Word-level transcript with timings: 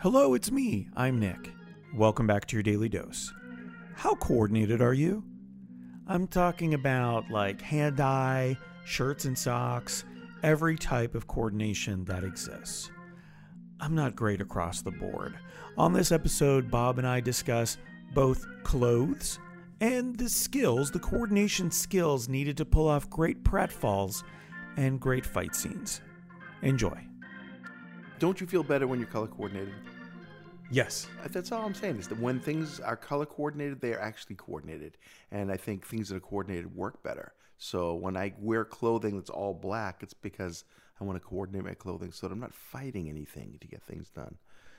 Hello, 0.00 0.34
it's 0.34 0.50
me. 0.50 0.88
I'm 0.96 1.20
Nick. 1.20 1.52
Welcome 1.94 2.26
back 2.26 2.46
to 2.46 2.56
your 2.56 2.62
daily 2.64 2.88
dose. 2.88 3.32
How 3.94 4.16
coordinated 4.16 4.82
are 4.82 4.94
you? 4.94 5.22
I'm 6.08 6.26
talking 6.26 6.74
about 6.74 7.30
like 7.30 7.60
hand 7.60 8.00
eye, 8.00 8.58
shirts 8.84 9.26
and 9.26 9.38
socks, 9.38 10.04
every 10.42 10.76
type 10.76 11.14
of 11.14 11.28
coordination 11.28 12.04
that 12.06 12.24
exists. 12.24 12.90
I'm 13.78 13.94
not 13.94 14.16
great 14.16 14.40
across 14.40 14.82
the 14.82 14.90
board. 14.90 15.38
On 15.78 15.92
this 15.92 16.10
episode, 16.10 16.70
Bob 16.70 16.98
and 16.98 17.06
I 17.06 17.20
discuss 17.20 17.78
both 18.12 18.44
clothes 18.64 19.38
and 19.80 20.16
the 20.16 20.28
skills, 20.28 20.90
the 20.90 20.98
coordination 20.98 21.70
skills 21.70 22.28
needed 22.28 22.56
to 22.56 22.64
pull 22.64 22.88
off 22.88 23.08
great 23.08 23.42
pratfalls 23.44 24.22
and 24.76 25.00
great 25.00 25.26
fight 25.26 25.54
scenes. 25.54 26.00
Enjoy. 26.62 27.06
Don't 28.18 28.40
you 28.40 28.46
feel 28.46 28.62
better 28.62 28.86
when 28.86 29.00
you're 29.00 29.08
color 29.08 29.26
coordinated? 29.26 29.74
Yes. 30.70 31.08
Uh, 31.22 31.28
That's 31.30 31.52
all 31.52 31.66
I'm 31.66 31.74
saying 31.74 31.98
is 31.98 32.08
that 32.08 32.20
when 32.20 32.40
things 32.40 32.80
are 32.80 32.96
color 32.96 33.26
coordinated, 33.26 33.80
they 33.80 33.92
are 33.92 34.00
actually 34.00 34.36
coordinated. 34.36 34.96
And 35.30 35.50
I 35.50 35.56
think 35.56 35.84
things 35.86 36.08
that 36.08 36.16
are 36.16 36.20
coordinated 36.20 36.74
work 36.74 37.02
better. 37.02 37.32
So 37.58 37.94
when 37.94 38.16
I 38.16 38.32
wear 38.38 38.64
clothing 38.64 39.16
that's 39.16 39.30
all 39.30 39.54
black, 39.54 40.02
it's 40.02 40.14
because 40.14 40.64
I 41.00 41.04
want 41.04 41.20
to 41.20 41.28
coordinate 41.28 41.64
my 41.64 41.74
clothing 41.74 42.12
so 42.12 42.26
that 42.26 42.32
I'm 42.32 42.40
not 42.40 42.54
fighting 42.54 43.08
anything 43.08 43.58
to 43.60 43.66
get 43.66 43.82
things 43.82 44.08
done. 44.08 44.36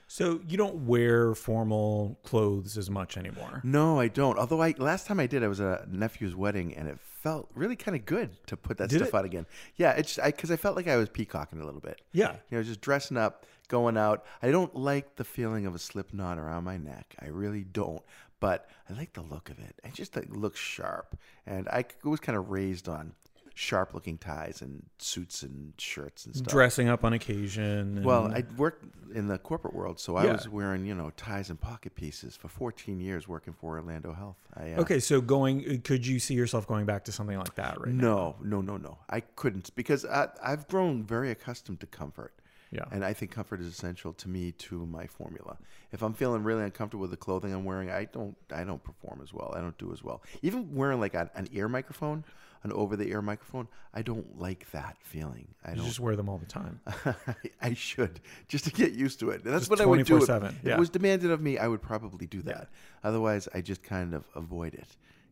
So 0.07 0.41
you 0.48 0.57
don't 0.57 0.85
wear 0.85 1.34
formal 1.34 2.20
clothes 2.23 2.77
as 2.77 2.90
much 2.90 3.18
anymore. 3.18 3.62
No, 3.63 3.99
I 3.99 4.07
don't. 4.07 4.38
Although 4.38 4.62
I 4.62 4.76
last 4.77 5.07
time 5.07 5.20
I 5.20 5.27
did, 5.27 5.43
I 5.43 5.48
was 5.48 5.62
at 5.62 5.85
a 5.85 5.95
nephew's 5.98 6.35
wedding, 6.35 6.76
and 6.76 6.88
it 6.88 6.99
felt 7.23 7.50
really 7.55 7.77
kind 7.77 7.95
of 7.95 8.05
good 8.05 8.32
to 8.48 8.58
put 8.58 8.77
that 8.77 8.90
Did 8.90 8.98
stuff 8.98 9.08
it? 9.08 9.16
out 9.16 9.23
again. 9.23 9.45
Yeah, 9.77 9.91
it's 9.91 10.16
just 10.16 10.26
because 10.26 10.52
I, 10.52 10.58
felt 10.58 10.76
like 10.76 10.90
I 10.90 10.98
was 10.98 11.08
peacocking 11.08 11.62
a 11.62 11.66
little 11.66 11.80
bit. 11.80 12.02
Yeah. 12.12 12.34
You 12.52 12.58
know, 12.58 12.63
just 12.63 12.82
dressing 12.82 13.16
up, 13.16 13.46
going 13.70 13.96
out. 13.96 14.26
I 14.41 14.52
don't 14.52 14.76
like 14.76 15.15
the 15.15 15.24
feeling 15.24 15.65
of 15.65 15.74
a 15.74 15.80
slip 15.80 16.13
knot 16.13 16.38
around 16.38 16.65
my 16.65 16.76
neck. 16.76 17.15
I 17.21 17.27
really 17.27 17.63
don't. 17.63 18.02
But 18.41 18.68
I 18.90 18.93
like 18.93 19.13
the 19.13 19.21
look 19.21 19.49
of 19.49 19.57
it. 19.60 19.74
I 19.85 19.90
just 19.90 20.18
like, 20.18 20.27
looks 20.30 20.60
sharp. 20.60 21.18
And 21.48 21.70
I 21.70 21.85
was 22.04 22.20
kind 22.20 22.38
of 22.38 22.49
raised 22.49 22.90
on 22.90 23.13
sharp 23.55 23.93
looking 23.93 24.18
ties 24.18 24.62
and 24.62 24.84
suits 24.98 25.43
and 25.43 25.73
shirts 25.77 26.26
and 26.26 26.35
stuff. 26.35 26.48
Dressing 26.51 26.90
up 26.90 27.04
on 27.05 27.13
occasion. 27.13 27.98
and- 27.98 28.05
Well, 28.05 28.26
I 28.34 28.43
worked 28.57 28.84
in 29.13 29.27
the 29.27 29.37
corporate 29.37 29.76
world, 29.76 29.99
so 29.99 30.15
I 30.15 30.26
Yeah. 30.26 30.32
was 30.34 30.49
wearing, 30.49 30.85
you 30.85 30.96
know, 30.96 31.12
ties 31.12 31.51
and 31.51 31.62
pocket 31.62 31.93
pieces 31.93 32.35
for 32.35 32.48
14 32.48 32.99
years 32.99 33.27
working 33.27 33.54
for 33.54 33.77
Orlando 33.77 34.13
Health. 34.13 34.37
I, 34.55 34.74
uh, 34.74 34.81
okay, 34.81 34.99
so 34.99 35.21
going, 35.21 35.81
could 35.81 36.05
you 36.07 36.18
see 36.20 36.34
yourself 36.34 36.65
going 36.68 36.85
back 36.87 37.05
to 37.05 37.12
something 37.12 37.37
like 37.37 37.54
that 37.55 37.79
right 37.79 37.93
now? 37.93 38.01
No, 38.01 38.35
no, 38.41 38.62
no, 38.62 38.77
no. 38.77 38.98
I 39.07 39.20
couldn't 39.20 39.76
because 39.76 40.04
I, 40.04 40.29
I've 40.41 40.68
grown 40.68 41.04
very 41.04 41.29
accustomed 41.29 41.79
to 41.81 41.85
comfort. 41.85 42.34
Yeah. 42.74 42.85
And 42.91 43.05
I 43.05 43.13
think 43.13 43.32
comfort 43.32 43.60
is 43.62 43.68
essential 43.68 44.13
to 44.13 44.27
me 44.27 44.52
to 44.52 44.85
my 44.85 45.05
formula. 45.05 45.57
If 45.91 46.02
I'm 46.02 46.13
feeling 46.13 46.43
really 46.43 46.63
uncomfortable 46.63 47.02
with 47.02 47.12
the 47.12 47.18
clothing 47.18 47.54
I'm 47.54 47.65
wearing, 47.65 47.91
I 47.91 48.05
don't 48.05 48.35
I 48.54 48.63
don't 48.63 48.84
perform 48.84 49.21
as 49.21 49.32
well. 49.32 49.54
I 49.55 49.62
don't 49.62 49.77
do 49.77 49.93
as 49.93 50.04
well. 50.04 50.24
Even 50.41 50.74
wearing 50.74 50.99
like 50.99 51.13
an, 51.13 51.30
an 51.35 51.48
ear 51.52 51.70
microphone, 51.70 52.24
an 52.63 52.71
over 52.71 52.96
the 52.96 53.07
ear 53.10 53.21
microphone, 53.21 53.68
I 53.93 54.02
don't 54.02 54.40
like 54.40 54.71
that 54.71 54.98
feeling. 55.02 55.49
I 55.63 55.71
You 55.71 55.77
don't 55.77 55.85
just 55.85 55.99
wear 55.99 56.15
them 56.15 56.30
all 56.30 56.40
the 56.40 56.48
time. 56.48 56.80
I 57.62 57.74
should 57.76 58.21
just 58.48 58.65
to 58.65 58.71
get 58.71 58.93
used 58.93 59.20
to 59.20 59.30
it. 59.30 59.43
That's 59.43 59.68
Just 59.68 59.70
what 59.70 59.82
I 59.82 59.85
would 59.85 60.05
do. 60.05 60.18
If, 60.18 60.24
24/7, 60.24 60.49
if 60.63 60.68
it 60.68 60.80
was 60.80 60.90
demanded 60.90 61.30
of 61.30 61.41
me, 61.41 61.60
I 61.60 61.68
would 61.68 61.82
probably 61.82 62.26
do 62.26 62.41
that. 62.43 62.70
Otherwise, 63.04 63.48
I 63.54 63.62
just 63.62 63.84
kind 63.84 64.16
of 64.16 64.24
avoid 64.35 64.74
it. 64.74 64.88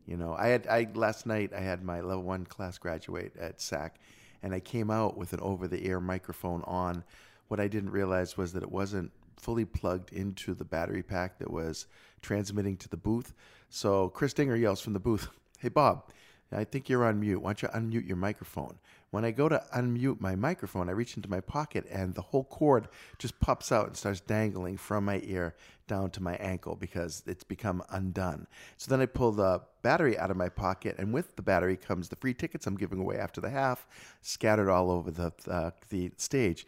You 0.05 0.17
know, 0.17 0.35
I 0.37 0.47
had 0.47 0.67
I 0.67 0.87
last 0.93 1.25
night 1.25 1.53
I 1.53 1.61
had 1.61 1.83
my 1.83 2.01
level 2.01 2.23
one 2.23 2.45
class 2.45 2.77
graduate 2.77 3.33
at 3.39 3.61
SAK, 3.61 3.95
and 4.43 4.53
I 4.53 4.59
came 4.59 4.91
out 4.91 5.17
with 5.17 5.33
an 5.33 5.39
over 5.39 5.67
the 5.67 5.87
ear 5.87 5.99
microphone 5.99 6.61
on. 6.63 7.03
What 7.51 7.59
I 7.59 7.67
didn't 7.67 7.89
realize 7.89 8.37
was 8.37 8.53
that 8.53 8.63
it 8.63 8.71
wasn't 8.71 9.11
fully 9.35 9.65
plugged 9.65 10.13
into 10.13 10.53
the 10.53 10.63
battery 10.63 11.03
pack 11.03 11.37
that 11.39 11.51
was 11.51 11.85
transmitting 12.21 12.77
to 12.77 12.87
the 12.87 12.95
booth. 12.95 13.33
So 13.67 14.07
Chris 14.07 14.31
Dinger 14.31 14.55
yells 14.55 14.79
from 14.79 14.93
the 14.93 15.01
booth, 15.01 15.27
"Hey 15.59 15.67
Bob, 15.67 16.05
I 16.53 16.63
think 16.63 16.87
you're 16.87 17.03
on 17.03 17.19
mute. 17.19 17.41
Why 17.41 17.51
don't 17.51 17.61
you 17.61 17.67
unmute 17.67 18.07
your 18.07 18.15
microphone? 18.15 18.79
When 19.09 19.25
I 19.25 19.31
go 19.31 19.49
to 19.49 19.61
unmute 19.75 20.21
my 20.21 20.37
microphone, 20.37 20.87
I 20.87 20.93
reach 20.93 21.17
into 21.17 21.29
my 21.29 21.41
pocket 21.41 21.85
and 21.91 22.15
the 22.15 22.21
whole 22.21 22.45
cord 22.45 22.87
just 23.17 23.37
pops 23.41 23.69
out 23.69 23.87
and 23.87 23.97
starts 23.97 24.21
dangling 24.21 24.77
from 24.77 25.03
my 25.03 25.19
ear 25.21 25.53
down 25.87 26.09
to 26.11 26.23
my 26.23 26.35
ankle 26.35 26.77
because 26.77 27.21
it's 27.27 27.43
become 27.43 27.83
undone. 27.89 28.47
So 28.77 28.89
then 28.89 29.01
I 29.01 29.07
pull 29.07 29.33
the 29.33 29.61
battery 29.81 30.17
out 30.17 30.31
of 30.31 30.37
my 30.37 30.47
pocket, 30.47 30.95
and 30.97 31.13
with 31.13 31.35
the 31.35 31.41
battery 31.41 31.75
comes 31.75 32.07
the 32.07 32.15
free 32.15 32.33
tickets 32.33 32.65
I'm 32.65 32.77
giving 32.77 32.99
away 32.99 33.17
after 33.17 33.41
the 33.41 33.49
half, 33.49 33.85
scattered 34.21 34.69
all 34.69 34.89
over 34.89 35.11
the 35.11 35.33
uh, 35.49 35.71
the 35.89 36.13
stage. 36.15 36.65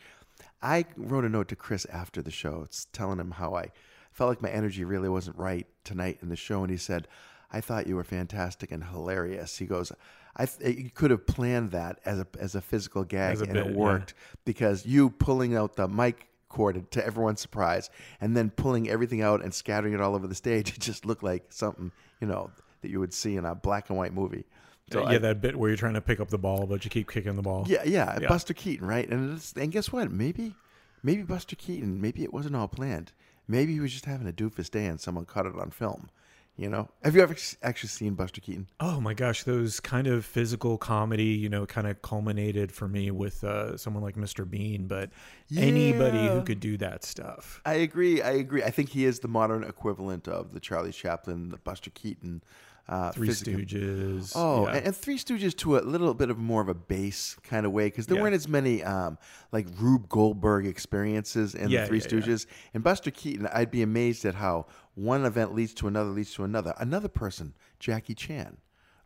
I 0.64 0.86
wrote 0.96 1.26
a 1.26 1.30
note 1.30 1.50
to 1.50 1.56
Chris 1.58 1.86
after 1.86 2.22
the 2.22 2.32
show, 2.32 2.62
it's 2.64 2.86
telling 2.94 3.20
him 3.20 3.32
how 3.32 3.54
I 3.54 3.72
felt 4.14 4.30
like 4.30 4.42
my 4.42 4.50
energy 4.50 4.86
really 4.86 5.10
wasn't 5.10 5.38
right 5.38 5.68
tonight 5.84 6.20
in 6.22 6.30
the 6.30 6.38
show, 6.38 6.62
and 6.62 6.72
he 6.72 6.78
said, 6.78 7.08
"I 7.52 7.60
thought 7.60 7.86
you 7.86 7.98
were 7.98 8.04
fantastic 8.06 8.72
and 8.72 8.84
hilarious." 8.86 9.58
He 9.58 9.66
goes, 9.66 9.92
"I 10.38 10.46
th- 10.46 10.78
you 10.78 10.90
could 10.90 11.12
have 11.12 11.28
planned 11.28 11.72
that 11.72 12.00
as 12.06 12.20
a 12.20 12.28
as 12.40 12.56
a 12.56 12.62
physical 12.62 13.04
gag, 13.04 13.40
a 13.40 13.44
and 13.44 13.54
bit, 13.54 13.68
it 13.68 13.72
yeah. 13.72 13.78
worked 13.78 14.14
because 14.46 14.86
you 14.86 15.10
pulling 15.10 15.56
out 15.56 15.76
the 15.76 15.88
mic." 15.88 16.30
cord 16.50 16.92
to 16.92 17.04
everyone's 17.04 17.42
surprise 17.42 17.90
and 18.22 18.38
then 18.38 18.48
pulling 18.52 18.88
everything 18.88 19.24
out 19.24 19.44
and 19.44 19.52
scattering 19.52 19.92
it 19.92 20.00
all 20.00 20.14
over 20.14 20.28
the 20.28 20.36
stage 20.36 20.70
it 20.76 20.80
just 20.80 21.04
looked 21.04 21.24
like 21.24 21.52
something 21.52 21.92
you 22.22 22.28
know 22.28 22.52
that 22.82 22.92
you 22.92 23.00
would 23.00 23.12
see 23.12 23.38
in 23.38 23.44
a 23.44 23.56
black 23.56 23.90
and 23.90 23.98
white 23.98 24.14
movie 24.14 24.46
so 24.92 25.02
yeah, 25.04 25.16
I- 25.16 25.18
that 25.20 25.42
bit 25.42 25.56
where 25.58 25.70
you're 25.70 25.78
trying 25.78 25.94
to 25.96 26.02
pick 26.02 26.20
up 26.20 26.30
the 26.30 26.38
ball, 26.38 26.66
but 26.66 26.84
you 26.84 26.90
keep 26.90 27.10
kicking 27.10 27.36
the 27.36 27.42
ball. 27.42 27.66
yeah, 27.68 27.84
yeah, 27.86 28.20
Yeah. 28.22 28.28
Buster 28.28 28.54
Keaton, 28.54 28.88
right? 28.88 29.08
And 29.10 29.36
it's, 29.38 29.54
and 29.54 29.72
guess 29.72 29.92
what? 29.92 30.12
Maybe, 30.12 30.56
maybe 31.02 31.24
Buster 31.24 31.56
Keaton, 31.56 32.00
maybe 32.02 32.24
it 32.24 32.34
wasn't 32.34 32.56
all 32.56 32.68
planned. 32.68 33.12
Maybe 33.48 33.74
he 33.74 33.80
was 33.80 33.92
just 33.92 34.06
having 34.06 34.28
a 34.28 34.32
doofus 34.34 34.70
day 34.70 34.86
and 34.86 35.00
someone 35.00 35.26
caught 35.26 35.46
it 35.46 35.54
on 35.60 35.70
film. 35.72 36.10
You 36.56 36.70
know? 36.70 36.88
Have 37.04 37.16
you 37.16 37.24
ever 37.24 37.36
actually 37.64 37.90
seen 37.90 38.14
Buster 38.14 38.40
Keaton? 38.40 38.68
Oh 38.80 39.02
my 39.02 39.16
gosh, 39.16 39.42
those 39.44 39.80
kind 39.80 40.06
of 40.06 40.24
physical 40.24 40.78
comedy, 40.78 41.24
you 41.24 41.50
know, 41.50 41.66
kind 41.66 41.88
of 41.88 42.04
culminated 42.04 42.72
for 42.72 42.88
me 42.88 43.10
with 43.10 43.44
uh, 43.44 43.76
someone 43.76 44.04
like 44.04 44.16
Mr. 44.18 44.48
Bean, 44.48 44.86
but 44.86 45.10
anybody 45.58 46.28
who 46.28 46.44
could 46.44 46.60
do 46.60 46.78
that 46.78 47.04
stuff. 47.04 47.60
I 47.66 47.74
agree. 47.76 48.22
I 48.22 48.32
agree. 48.34 48.64
I 48.64 48.70
think 48.70 48.90
he 48.90 49.06
is 49.06 49.20
the 49.20 49.28
modern 49.28 49.64
equivalent 49.64 50.28
of 50.28 50.54
the 50.54 50.60
Charlie 50.60 50.92
Chaplin, 50.92 51.50
the 51.50 51.58
Buster 51.58 51.90
Keaton, 51.90 52.44
uh, 52.90 53.12
Three 53.12 53.28
physical- 53.28 53.54
Stooges. 53.62 54.34
Oh, 54.36 54.68
yeah. 54.68 54.76
and, 54.76 54.88
and 54.88 54.96
Three 54.96 55.18
Stooges 55.18 55.56
to 55.58 55.78
a 55.78 55.80
little 55.80 56.14
bit 56.14 56.30
of 56.30 56.38
more 56.38 56.62
of 56.62 56.68
a 56.70 56.74
base 56.74 57.36
kind 57.44 57.66
of 57.66 57.72
way 57.72 57.86
because 57.88 58.08
there 58.08 58.18
Yeah. 58.18 58.24
weren't 58.24 58.36
as 58.36 58.48
many 58.48 58.84
um, 58.84 59.18
like 59.52 59.68
Rube 59.80 60.10
Goldberg 60.10 60.66
experiences 60.68 61.56
in 61.56 61.70
Yeah, 61.70 61.82
the 61.82 61.88
Three. 61.88 62.02
Stooges. 62.02 62.46
And 62.74 62.84
Buster 62.84 63.10
Keaton, 63.12 63.48
I'd 63.54 63.72
be 63.72 63.82
amazed 63.84 64.26
at 64.26 64.36
how 64.36 64.66
one 64.96 65.26
event 65.26 65.56
leads 65.56 65.74
to 65.76 65.88
another, 65.88 66.10
leads 66.10 66.34
to 66.36 66.44
another. 66.44 66.74
Another 66.78 67.08
person, 67.08 67.54
Jackie 67.80 68.16
Chan. 68.16 68.58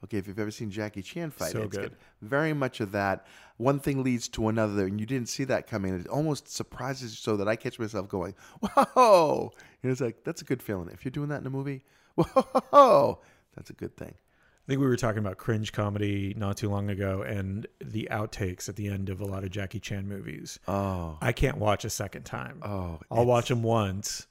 Okay, 0.03 0.17
if 0.17 0.27
you've 0.27 0.37
ever 0.37 0.51
seen 0.51 0.69
Jackie 0.69 1.01
Chan 1.01 1.31
fight, 1.31 1.51
So 1.51 1.61
it's 1.63 1.75
good. 1.75 1.95
very 2.21 2.53
much 2.53 2.81
of 2.81 2.91
that. 2.91 3.25
One 3.57 3.79
thing 3.79 4.03
leads 4.03 4.27
to 4.29 4.47
another, 4.47 4.85
and 4.85 4.99
you 4.99 5.07
didn't 5.07 5.27
see 5.27 5.43
that 5.45 5.65
coming. 5.65 5.99
It 5.99 6.07
almost 6.07 6.47
surprises 6.53 7.11
you 7.13 7.15
so 7.17 7.35
that 7.37 7.47
I 7.47 7.55
catch 7.55 7.79
myself 7.79 8.07
going, 8.07 8.35
"Whoa!" 8.61 9.51
And 9.81 9.91
it's 9.91 9.99
like 9.99 10.23
that's 10.23 10.43
a 10.43 10.45
good 10.45 10.61
feeling. 10.61 10.89
If 10.93 11.03
you're 11.03 11.11
doing 11.11 11.29
that 11.29 11.41
in 11.41 11.47
a 11.47 11.49
movie, 11.49 11.83
whoa, 12.15 13.19
that's 13.57 13.69
a 13.69 13.73
good 13.73 13.97
thing. 13.97 14.13
I 14.13 14.67
think 14.71 14.81
we 14.81 14.87
were 14.87 14.97
talking 14.97 15.19
about 15.19 15.37
cringe 15.37 15.71
comedy 15.71 16.33
not 16.37 16.57
too 16.57 16.69
long 16.69 16.89
ago 16.89 17.21
and 17.21 17.65
the 17.83 18.09
outtakes 18.11 18.67
at 18.67 18.75
the 18.75 18.89
end 18.89 19.09
of 19.09 19.21
a 19.21 19.25
lot 19.25 19.43
of 19.43 19.49
Jackie 19.49 19.79
Chan 19.79 20.07
movies. 20.07 20.59
Oh, 20.67 21.17
I 21.21 21.31
can't 21.31 21.57
watch 21.57 21.85
a 21.85 21.89
second 21.89 22.23
time. 22.23 22.61
oh, 22.63 22.99
I'll 23.09 23.25
watch 23.25 23.47
them 23.47 23.63
once 23.63 24.27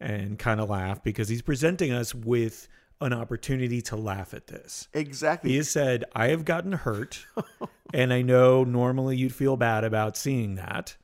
and 0.00 0.38
kind 0.38 0.60
of 0.60 0.68
laugh 0.68 1.02
because 1.02 1.28
he's 1.28 1.42
presenting 1.42 1.92
us 1.92 2.14
with 2.14 2.68
an 3.00 3.12
opportunity 3.12 3.80
to 3.82 3.96
laugh 3.96 4.34
at 4.34 4.46
this. 4.48 4.88
exactly. 4.92 5.50
He 5.50 5.56
has 5.58 5.70
said, 5.70 6.04
I 6.14 6.28
have 6.28 6.44
gotten 6.44 6.72
hurt, 6.72 7.24
and 7.94 8.12
I 8.12 8.22
know 8.22 8.64
normally 8.64 9.16
you'd 9.16 9.34
feel 9.34 9.56
bad 9.56 9.84
about 9.84 10.16
seeing 10.16 10.56
that, 10.56 10.96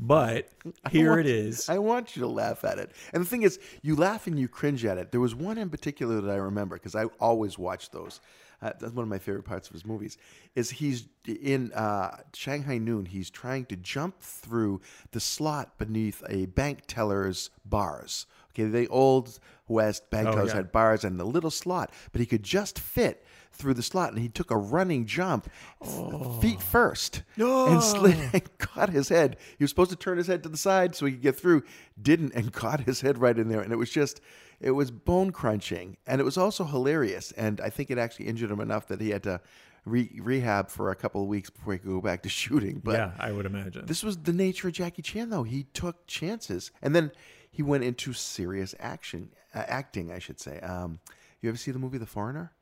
but 0.00 0.48
here 0.90 1.18
it 1.18 1.26
is. 1.26 1.68
I 1.68 1.78
want 1.78 2.16
you 2.16 2.22
to 2.22 2.28
laugh 2.28 2.64
at 2.64 2.78
it. 2.78 2.90
And 3.12 3.22
the 3.22 3.28
thing 3.28 3.42
is, 3.42 3.60
you 3.82 3.94
laugh 3.94 4.26
and 4.26 4.38
you 4.38 4.48
cringe 4.48 4.84
at 4.84 4.96
it. 4.98 5.12
There 5.12 5.20
was 5.20 5.34
one 5.34 5.58
in 5.58 5.68
particular 5.68 6.20
that 6.22 6.30
I 6.30 6.36
remember 6.36 6.76
because 6.76 6.94
I 6.94 7.04
always 7.20 7.58
watch 7.58 7.90
those. 7.90 8.20
Uh, 8.62 8.72
that's 8.78 8.92
one 8.92 9.02
of 9.02 9.08
my 9.08 9.18
favorite 9.18 9.44
parts 9.44 9.68
of 9.68 9.74
his 9.74 9.84
movies. 9.86 10.16
Is 10.54 10.70
he's 10.70 11.06
in 11.26 11.72
uh, 11.72 12.16
Shanghai 12.34 12.78
Noon. 12.78 13.06
He's 13.06 13.30
trying 13.30 13.66
to 13.66 13.76
jump 13.76 14.20
through 14.20 14.80
the 15.12 15.20
slot 15.20 15.78
beneath 15.78 16.22
a 16.28 16.46
bank 16.46 16.80
teller's 16.86 17.50
bars. 17.64 18.26
Okay, 18.52 18.64
the 18.64 18.88
old 18.88 19.38
West 19.68 20.10
bank 20.10 20.28
Oh, 20.28 20.32
tellers 20.32 20.48
yeah. 20.50 20.56
had 20.56 20.72
bars 20.72 21.04
and 21.04 21.20
the 21.20 21.24
little 21.24 21.50
slot, 21.50 21.92
but 22.12 22.20
he 22.20 22.26
could 22.26 22.42
just 22.42 22.78
fit 22.78 23.24
through 23.52 23.74
the 23.74 23.82
slot, 23.82 24.10
and 24.10 24.18
he 24.18 24.28
took 24.28 24.50
a 24.50 24.56
running 24.56 25.04
jump, 25.06 25.48
f- 25.82 26.40
feet 26.40 26.62
first, 26.62 27.22
and 27.36 27.82
slid 27.82 28.16
and 28.32 28.58
caught 28.58 28.90
his 28.90 29.08
head. 29.08 29.36
He 29.58 29.64
was 29.64 29.70
supposed 29.70 29.90
to 29.90 29.96
turn 29.96 30.18
his 30.18 30.26
head 30.28 30.42
to 30.44 30.48
the 30.48 30.56
side 30.56 30.94
so 30.94 31.06
he 31.06 31.12
could 31.12 31.22
get 31.22 31.38
through, 31.38 31.62
didn't, 32.00 32.32
and 32.34 32.52
caught 32.52 32.80
his 32.80 33.00
head 33.02 33.18
right 33.18 33.36
in 33.38 33.48
there. 33.48 33.60
And 33.60 33.72
it 33.72 33.76
was 33.76 33.90
just, 33.90 34.20
it 34.60 34.70
was 34.70 34.90
bone 34.90 35.30
crunching, 35.32 35.96
and 36.06 36.20
it 36.20 36.24
was 36.24 36.38
also 36.38 36.64
hilarious. 36.64 37.32
And 37.32 37.60
I 37.60 37.70
think 37.70 37.90
it 37.90 37.98
actually 37.98 38.26
injured 38.28 38.50
him 38.50 38.60
enough 38.60 38.86
that 38.88 39.00
he 39.00 39.10
had 39.10 39.22
to 39.24 39.40
re- 39.84 40.10
rehab 40.22 40.70
for 40.70 40.90
a 40.90 40.94
couple 40.96 41.22
of 41.22 41.28
weeks 41.28 41.50
before 41.50 41.74
he 41.74 41.78
could 41.78 41.90
go 41.90 42.00
back 42.00 42.22
to 42.22 42.28
shooting. 42.40 42.80
But 42.82 42.92
yeah, 42.94 43.10
I 43.18 43.32
would 43.32 43.46
imagine. 43.46 43.84
this 43.86 44.02
was 44.02 44.16
the 44.18 44.32
nature 44.32 44.68
of 44.68 44.74
Jackie 44.74 45.02
Chan, 45.02 45.28
though. 45.30 45.42
He 45.42 45.64
took 45.74 46.06
chances, 46.06 46.70
and 46.80 46.94
then 46.96 47.10
he 47.50 47.62
went 47.62 47.84
into 47.84 48.12
serious 48.12 48.74
action, 48.78 49.30
uh, 49.54 49.64
acting, 49.66 50.12
I 50.12 50.18
should 50.20 50.38
say. 50.40 50.60
Um, 50.60 51.00
you 51.42 51.48
ever 51.48 51.58
see 51.58 51.72
the 51.72 51.78
movie 51.78 51.98
The 51.98 52.06
Foreigner? 52.06 52.52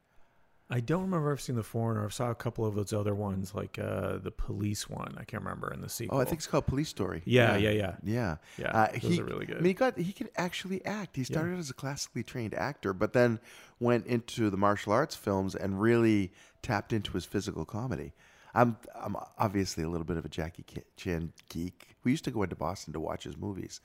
I 0.70 0.80
don't 0.80 1.02
remember 1.02 1.32
if 1.32 1.38
I've 1.38 1.42
seen 1.42 1.56
The 1.56 1.62
Foreigner. 1.62 2.04
I 2.04 2.10
saw 2.10 2.30
a 2.30 2.34
couple 2.34 2.66
of 2.66 2.74
those 2.74 2.92
other 2.92 3.14
ones, 3.14 3.54
like 3.54 3.78
uh, 3.78 4.18
the 4.18 4.30
police 4.30 4.88
one. 4.88 5.14
I 5.16 5.24
can't 5.24 5.42
remember 5.42 5.72
in 5.72 5.80
the 5.80 5.88
sequel. 5.88 6.18
Oh, 6.18 6.20
I 6.20 6.24
think 6.24 6.38
it's 6.38 6.46
called 6.46 6.66
Police 6.66 6.90
Story. 6.90 7.22
Yeah, 7.24 7.56
yeah, 7.56 7.70
yeah. 7.70 7.96
Yeah, 8.04 8.36
Yeah, 8.58 8.70
Uh, 8.72 8.88
those 8.92 9.12
he, 9.12 9.20
are 9.20 9.24
really 9.24 9.46
good. 9.46 9.56
I 9.56 9.60
mean, 9.60 9.70
he 9.70 9.74
got 9.74 9.96
he 9.96 10.12
could 10.12 10.30
actually 10.36 10.84
act. 10.84 11.16
He 11.16 11.24
started 11.24 11.58
as 11.58 11.70
a 11.70 11.74
classically 11.74 12.22
trained 12.22 12.52
actor, 12.52 12.92
but 12.92 13.14
then 13.14 13.40
went 13.80 14.06
into 14.06 14.50
the 14.50 14.58
martial 14.58 14.92
arts 14.92 15.14
films 15.14 15.54
and 15.54 15.80
really 15.80 16.32
tapped 16.60 16.92
into 16.92 17.12
his 17.12 17.24
physical 17.24 17.64
comedy. 17.64 18.12
I'm 18.54 18.76
I'm 18.94 19.16
obviously 19.38 19.84
a 19.84 19.88
little 19.88 20.06
bit 20.06 20.18
of 20.18 20.26
a 20.26 20.28
Jackie 20.28 20.64
Chan 20.96 21.32
geek. 21.48 21.96
We 22.04 22.10
used 22.10 22.24
to 22.24 22.30
go 22.30 22.42
into 22.42 22.56
Boston 22.56 22.92
to 22.92 23.00
watch 23.00 23.24
his 23.24 23.38
movies. 23.38 23.80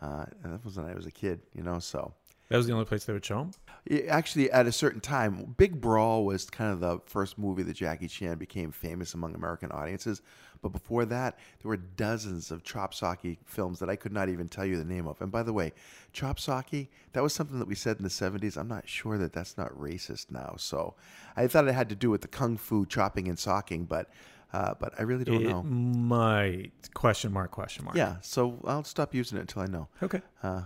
Uh, 0.00 0.24
and 0.42 0.54
that 0.54 0.64
was 0.64 0.76
when 0.76 0.86
I 0.86 0.94
was 0.94 1.06
a 1.06 1.10
kid, 1.10 1.40
you 1.54 1.62
know. 1.62 1.78
So 1.78 2.14
That 2.50 2.56
was 2.56 2.66
the 2.66 2.72
only 2.72 2.84
place 2.84 3.04
they 3.04 3.12
would 3.12 3.24
show 3.24 3.42
him. 3.42 3.52
Yeah, 3.88 4.00
Actually, 4.08 4.50
at 4.50 4.66
a 4.66 4.72
certain 4.72 5.00
time, 5.00 5.54
Big 5.56 5.80
Brawl 5.80 6.24
was 6.24 6.50
kind 6.50 6.72
of 6.72 6.80
the 6.80 6.98
first 7.06 7.38
movie 7.38 7.62
that 7.62 7.74
Jackie 7.74 8.08
Chan 8.08 8.38
became 8.38 8.72
famous 8.72 9.14
among 9.14 9.36
American 9.36 9.70
audiences. 9.70 10.20
But 10.60 10.70
before 10.70 11.04
that, 11.06 11.38
there 11.62 11.68
were 11.68 11.76
dozens 11.76 12.50
of 12.50 12.64
chop 12.64 12.92
socky 12.92 13.38
films 13.46 13.78
that 13.78 13.88
I 13.88 13.94
could 13.94 14.12
not 14.12 14.28
even 14.28 14.48
tell 14.48 14.66
you 14.66 14.76
the 14.76 14.84
name 14.84 15.06
of. 15.06 15.22
And 15.22 15.30
by 15.30 15.44
the 15.44 15.52
way, 15.52 15.72
chop 16.12 16.38
socky, 16.38 16.88
that 17.12 17.22
was 17.22 17.32
something 17.32 17.58
that 17.60 17.68
we 17.68 17.76
said 17.76 17.98
in 17.98 18.02
the 18.02 18.10
70s. 18.10 18.58
I'm 18.58 18.68
not 18.68 18.88
sure 18.88 19.16
that 19.16 19.32
that's 19.32 19.56
not 19.56 19.70
racist 19.70 20.30
now. 20.30 20.56
So 20.58 20.94
I 21.36 21.46
thought 21.46 21.68
it 21.68 21.74
had 21.74 21.88
to 21.90 21.94
do 21.94 22.10
with 22.10 22.22
the 22.22 22.28
kung 22.28 22.56
fu 22.56 22.84
chopping 22.84 23.28
and 23.28 23.38
socking, 23.38 23.84
but 23.84 24.10
uh, 24.52 24.74
but 24.80 24.94
I 24.98 25.02
really 25.02 25.24
don't 25.24 25.42
it 25.42 25.48
know. 25.48 25.62
might 25.62 26.72
question 26.94 27.32
mark 27.32 27.50
question 27.50 27.84
mark. 27.84 27.96
Yeah, 27.96 28.16
so 28.22 28.58
I'll 28.64 28.84
stop 28.84 29.14
using 29.14 29.38
it 29.38 29.42
until 29.42 29.62
I 29.62 29.66
know. 29.66 29.88
Okay. 30.02 30.20
Uh, 30.42 30.62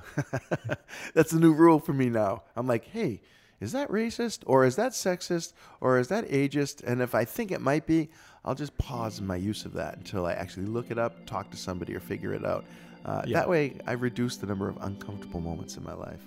that's 1.15 1.33
a 1.33 1.39
new 1.39 1.53
rule 1.53 1.79
for 1.81 1.93
me 1.93 2.09
now. 2.09 2.43
I'm 2.57 2.67
like, 2.67 2.87
hey, 2.87 3.21
is 3.61 3.73
that 3.73 3.89
racist 3.91 4.41
or 4.47 4.65
is 4.65 4.77
that 4.77 4.93
sexist 4.93 5.53
or 5.81 5.99
is 5.99 6.09
that 6.09 6.29
ageist? 6.29 6.83
And 6.85 7.01
if 7.03 7.15
I 7.15 7.25
think 7.25 7.51
it 7.51 7.61
might 7.61 7.87
be, 7.87 8.11
I'll 8.45 8.55
just 8.55 8.77
pause 8.79 9.21
my 9.21 9.37
use 9.37 9.65
of 9.65 9.73
that 9.75 9.97
until 9.97 10.27
I 10.27 10.33
actually 10.33 10.67
look 10.67 10.91
it 10.91 10.99
up, 10.99 11.25
talk 11.27 11.51
to 11.51 11.57
somebody, 11.57 11.95
or 11.95 12.01
figure 12.01 12.35
it 12.35 12.45
out. 12.45 12.65
Uh, 13.05 13.23
Yeah. 13.27 13.39
That 13.39 13.49
way, 13.49 13.79
I 13.87 13.93
reduce 13.93 14.37
the 14.37 14.47
number 14.47 14.69
of 14.69 14.77
uncomfortable 14.83 15.41
moments 15.41 15.77
in 15.77 15.85
my 15.85 15.95
life. 15.95 16.21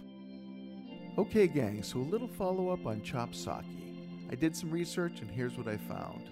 Okay, 1.17 1.47
gang, 1.47 1.81
so 1.81 1.97
a 1.99 2.01
little 2.01 2.27
follow 2.27 2.69
up 2.69 2.85
on 2.85 3.01
chop 3.01 3.31
socky. 3.31 3.95
I 4.31 4.35
did 4.35 4.55
some 4.55 4.69
research 4.69 5.21
and 5.21 5.29
here's 5.31 5.57
what 5.57 5.67
I 5.67 5.77
found. 5.77 6.29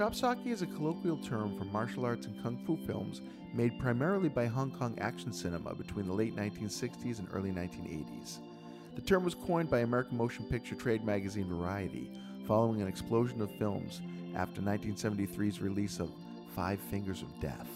Chop 0.00 0.14
socky 0.14 0.46
is 0.46 0.62
a 0.62 0.66
colloquial 0.66 1.18
term 1.18 1.58
for 1.58 1.66
martial 1.66 2.06
arts 2.06 2.24
and 2.24 2.42
kung 2.42 2.56
fu 2.64 2.78
films 2.86 3.20
made 3.52 3.78
primarily 3.78 4.30
by 4.30 4.46
Hong 4.46 4.70
Kong 4.70 4.98
action 4.98 5.30
cinema 5.30 5.74
between 5.74 6.06
the 6.06 6.12
late 6.14 6.34
1960s 6.34 7.18
and 7.18 7.28
early 7.34 7.50
1980s. 7.50 8.38
The 8.94 9.02
term 9.02 9.24
was 9.24 9.34
coined 9.34 9.68
by 9.68 9.80
American 9.80 10.16
motion 10.16 10.46
picture 10.46 10.74
trade 10.74 11.04
magazine 11.04 11.50
Variety 11.50 12.10
following 12.48 12.80
an 12.80 12.88
explosion 12.88 13.42
of 13.42 13.54
films 13.58 14.00
after 14.34 14.62
1973's 14.62 15.60
release 15.60 16.00
of 16.00 16.10
Five 16.56 16.80
Fingers 16.80 17.20
of 17.20 17.38
Death. 17.38 17.68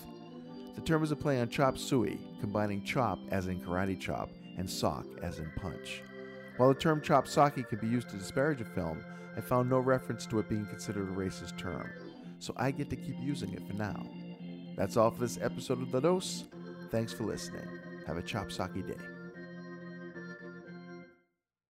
The 0.76 0.80
term 0.80 1.02
is 1.02 1.12
a 1.12 1.16
play 1.16 1.42
on 1.42 1.50
chop 1.50 1.76
suey, 1.76 2.18
combining 2.40 2.82
chop 2.84 3.18
as 3.32 3.48
in 3.48 3.60
karate 3.60 4.00
chop 4.00 4.30
and 4.56 4.70
sock 4.70 5.04
as 5.22 5.40
in 5.40 5.52
punch. 5.56 6.00
While 6.56 6.70
the 6.70 6.80
term 6.80 7.02
chop 7.02 7.26
socky 7.26 7.68
can 7.68 7.80
be 7.80 7.86
used 7.86 8.08
to 8.08 8.16
disparage 8.16 8.62
a 8.62 8.64
film, 8.64 9.04
I 9.36 9.40
found 9.40 9.68
no 9.68 9.80
reference 9.80 10.26
to 10.26 10.38
it 10.38 10.48
being 10.48 10.64
considered 10.66 11.08
a 11.08 11.12
racist 11.12 11.58
term, 11.58 11.90
so 12.38 12.54
I 12.56 12.70
get 12.70 12.90
to 12.90 12.96
keep 12.96 13.16
using 13.20 13.52
it 13.52 13.66
for 13.66 13.74
now. 13.74 14.06
That's 14.76 14.96
all 14.96 15.10
for 15.10 15.20
this 15.20 15.38
episode 15.40 15.82
of 15.82 15.92
The 15.92 16.00
Dose. 16.00 16.44
Thanks 16.90 17.12
for 17.12 17.24
listening. 17.24 17.66
Have 18.06 18.16
a 18.16 18.22
chop 18.22 18.48
socky 18.48 18.86
day. 18.86 19.13